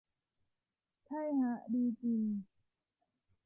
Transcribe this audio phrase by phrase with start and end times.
[1.05, 2.21] ใช่ฮะ ดีจริง